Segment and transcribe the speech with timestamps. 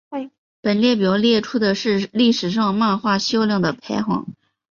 [0.61, 4.25] 本列表列出的是历史上漫画销量的排行。